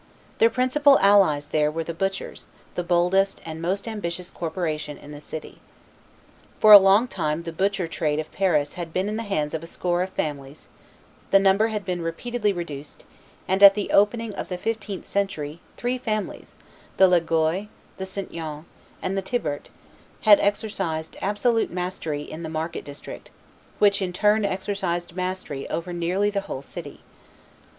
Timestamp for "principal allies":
0.49-1.49